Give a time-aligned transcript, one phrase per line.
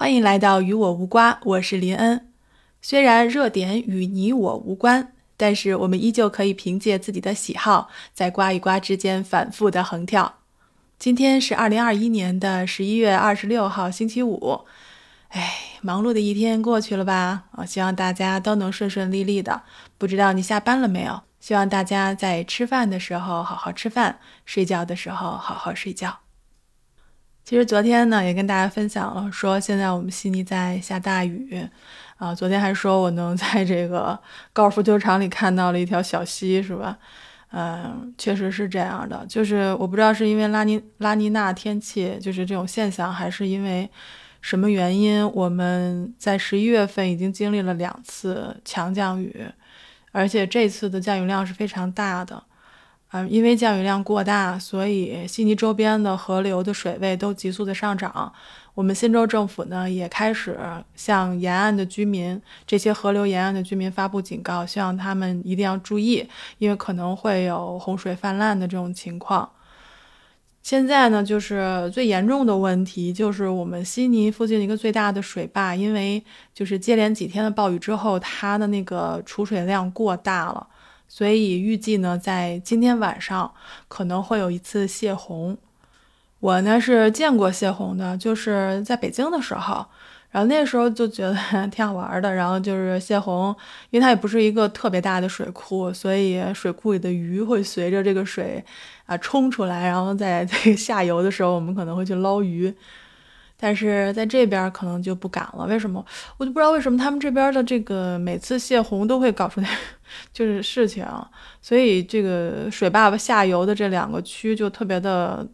[0.00, 2.32] 欢迎来到与我无瓜，我是林恩。
[2.80, 10.36] 虽然热点与你我无关，但是我们依旧可以凭借自己的喜好，在瓜与瓜之间反复的横跳。
[10.98, 14.62] 今天是二零二一年的十一月二十六号，星期五。
[15.28, 15.52] 哎，
[15.82, 17.44] 忙碌的一天过去了吧？
[17.58, 19.64] 我希望大家都能顺顺利利的。
[19.98, 21.20] 不知道你下班了没有？
[21.40, 26.20] 希望大家在吃饭的时候好好吃饭，睡觉的时候好好睡觉。
[27.50, 31.68] 其实昨天呢，也跟大家分享了，说现在我们悉尼在下大雨，
[32.16, 34.16] 啊，昨天还说我能在这个
[34.52, 36.96] 高尔夫球场里看到了一条小溪，是吧？
[37.50, 43.90] 嗯，确实是这样的，就是我不知道是因为拉尼拉尼娜天气，就是这种现象，还是因为
[44.40, 49.44] 什么原因，我们在十一月份已经经历了两次强降雨，
[50.12, 52.44] 而且这次的降雨量是非常大的。
[53.12, 58.32] 嗯，因为降雨量过大，所以悉尼周边的河流的水位都急速的上涨。
[58.72, 60.56] 我们新州政府呢，也开始
[60.94, 66.24] 向沿岸的居民，这些河流沿岸的居民发布警告，希望他们一定要注意，
[66.58, 69.50] 因为可能会有洪水泛滥的这种情况。
[70.62, 76.22] 现在呢，就是最严重的问题，就是我们悉尼附近一个最大的水坝，因为
[76.54, 80.68] 就是接连几天的暴雨之后，它的那个储水量过大了。
[81.12, 83.52] 所以预计呢，在今天晚上
[83.88, 85.58] 可能会有一次泄洪。
[86.38, 89.84] 我呢是见过泄洪的，就是在北京的时候，
[90.30, 91.36] 然后那时候就觉得
[91.68, 92.32] 挺好玩的。
[92.32, 93.54] 然后就是泄洪，
[93.90, 98.64] 因为它也不是一个特别大的水库，所以水库里的鱼会随着这个水
[99.06, 102.72] 啊冲出来，然后在 这个下游的时候，我们可能会去捞鱼。
[103.62, 106.02] 但是在这边可能就不敢了，为什么？
[106.38, 109.70] 我就不知道为什么他们这边的这个每次泄洪都会搞出点
[110.32, 111.06] 就是事情，
[111.60, 115.46] 所以这个水坝下游的这两个区就特别的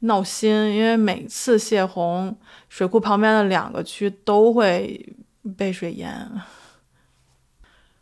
[0.00, 2.36] 闹心，因为每次泄洪，
[2.68, 5.12] 水库旁边的两个区都会
[5.56, 6.30] 被水淹。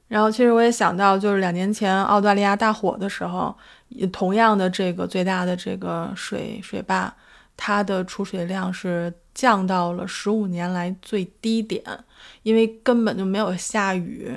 [0.08, 3.56] 然后其实我也想到，就是两年前澳大利亚大火的时候，
[4.12, 7.12] 同样的这个最大的这个水水坝。
[7.56, 11.82] 它的储水量是降到了十五年来最低点，
[12.42, 14.32] 因为根本就没有下雨，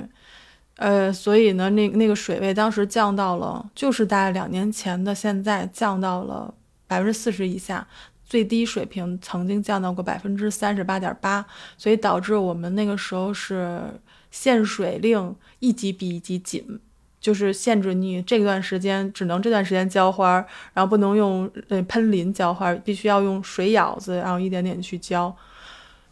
[0.76, 6.54] 呃，所以呢，那那个水位当时降到了，就是大概两年前的现在降到了
[6.86, 7.86] 百分之四十以下，
[8.24, 11.44] 最低水平曾经降到过百分之三十八点八，
[11.76, 14.00] 所以导致我们那个时候是
[14.30, 16.80] 限水令一级比一级紧。
[17.20, 20.34] 就是限制你这段时间只能这段时间浇花，
[20.72, 25.34] 然后不能用呃喷淋浇花，必须要用水舀子，然后一点点去浇。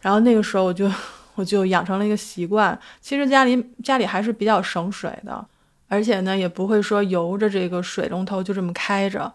[0.01, 0.91] 然后那个时候我就
[1.35, 5.45] 我就养成了一个习惯，其实家里家里还是比较省水的，
[5.87, 9.31] 而且呢也不会说由着这个水龙头就这么开着。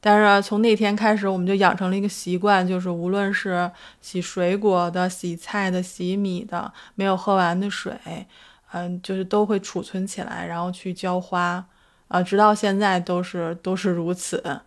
[0.00, 3.70] 但是从那天开始，我们就养成了一个习惯，就是无论是
[4.02, 7.94] 洗水果的、洗菜的、洗米的，没有喝完的水。
[8.76, 11.64] 嗯，就是都会储存起来，然后去浇花，
[12.08, 14.62] 啊，直到现在都是都是如此。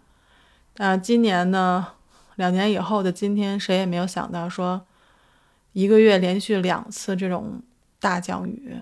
[0.78, 1.86] 那今年呢，
[2.38, 4.86] 两年以后的今天，谁也没有想到说，
[5.74, 7.62] 一个月连续两次这种
[8.00, 8.78] 大降雨，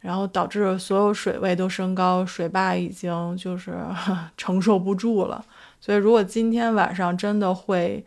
[0.00, 3.78] 然后导致所有水位都升高，水坝已经就是
[4.36, 5.42] 承受不住了。
[5.80, 8.04] 所以，如果今天晚上真的会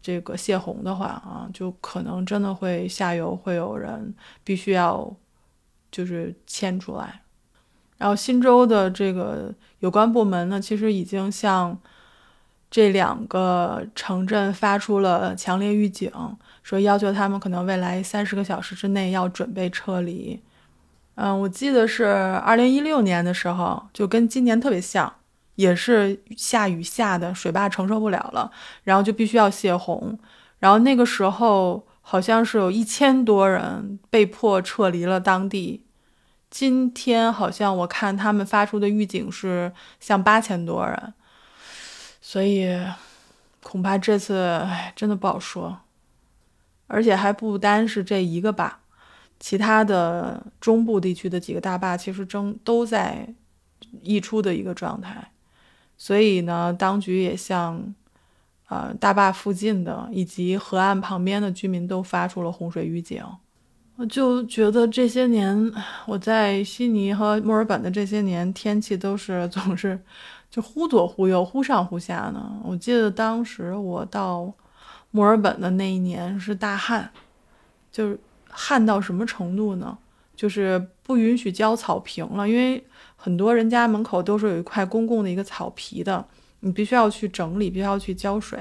[0.00, 5.14] 这个泄洪的话啊，就可能真的会下游会有人必须要。
[5.92, 7.20] 就是迁出来，
[7.98, 11.78] 然后新州的这个有关部门呢，其实已经向
[12.70, 16.10] 这两个城镇发出了强烈预警，
[16.62, 20.42] 说要求他们可能未来三十个小时之内要准备撤离。
[21.16, 25.12] 嗯，我记得是二零一六年的时候，就跟今年特别像，
[25.56, 28.50] 也是下雨下的水坝承受不了了，
[28.84, 30.18] 然后就必须要泄洪，
[30.58, 31.86] 然后那个时候。
[32.02, 35.86] 好像是有一千多人被迫撤离了当地。
[36.50, 41.14] 今天好像我看他们发出的预警是像八千多人，
[42.20, 42.68] 所以
[43.62, 45.80] 恐怕这次唉真的不好说。
[46.88, 48.80] 而且还不单是这一个坝，
[49.40, 53.34] 其他的中部地区的几个大坝其实正都在
[54.02, 55.32] 溢出的一个状态。
[55.96, 57.94] 所以呢，当局也向。
[58.72, 63.22] 呃，大坝附近的以及河岸旁边的居民都发出了洪水预警。
[63.96, 65.70] 我就觉得这些年
[66.06, 70.00] 我在悉尼和墨尔本的这些年天气都是总是
[70.50, 72.50] 就忽左忽右、忽上忽下呢。
[72.64, 74.50] 我记得当时我到
[75.10, 77.10] 墨尔本的那一年是大旱，
[77.90, 79.98] 就是旱到什么程度呢？
[80.34, 82.82] 就是不允许浇草坪了，因为
[83.16, 86.24] 很多人家门口都是有一块公共的一个草皮的。
[86.64, 88.58] 你必须要去整理，必须要去浇水，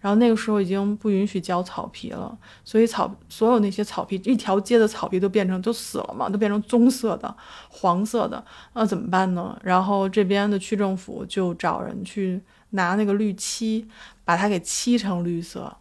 [0.00, 7.34] 然后那个时候已经不允许浇草皮了，所以草所有那些草皮，一条街的草皮都变成都死了嘛，都变成棕色的、
[7.70, 9.58] 黄色的，那怎么办呢？
[9.62, 13.88] 然后这边的区政府就找人去拿那个绿漆，
[14.26, 15.74] 把它给漆成绿色，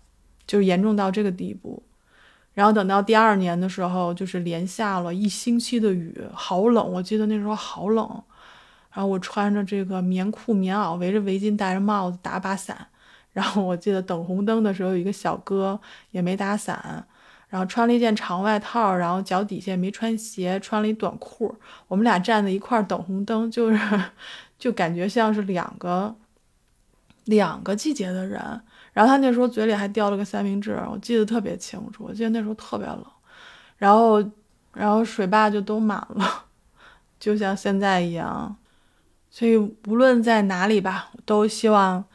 [0.45, 1.83] 就严重到这个地步。
[2.53, 8.23] 然后等到第二年的时候，就是连下了一星期的雨，好冷，我记得那时候好冷。
[8.91, 12.87] 然后我穿着这个棉裤、棉袄，围着围巾，戴着帽子，打把伞。
[13.31, 15.79] 然后我记得等红灯的时候，有一个小哥
[16.09, 17.05] 也没打伞，
[17.49, 21.55] 然后穿了一件长外套，然后脚底下没穿鞋，穿了一短裤。
[21.87, 23.79] 我们俩站在一块儿等红灯，就是
[24.57, 26.15] 就感觉像是两个
[27.25, 28.41] 两个季节的人。
[28.93, 32.05] 然后他那时候嘴里还叼了个三明治，我记得特别清楚。
[32.05, 33.05] 我记得那时候特别冷，
[33.77, 34.19] 然后
[34.73, 36.45] 然后水坝就都满了，
[37.19, 38.57] 就像现在一样。
[39.37, 42.05] 所以无论在哪里吧，都希望。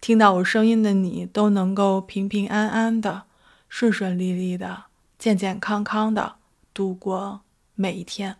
[0.00, 3.22] 听到我声音的你都能够平平安安的、
[3.68, 4.86] 顺顺利利的、
[5.16, 6.34] 健健康康的
[6.74, 7.42] 度过
[7.76, 8.34] 每一天。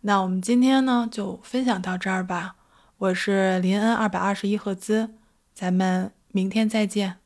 [0.00, 2.56] 那我们今天呢就分享到这儿吧。
[2.96, 5.10] 我是林恩二百二十一赫兹，
[5.52, 7.18] 咱们明天再见。